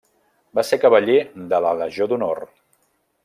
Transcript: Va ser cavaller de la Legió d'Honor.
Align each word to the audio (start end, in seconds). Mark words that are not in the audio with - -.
Va 0.59 0.63
ser 0.69 0.79
cavaller 0.85 1.17
de 1.53 1.59
la 1.67 1.75
Legió 1.83 2.07
d'Honor. 2.13 2.43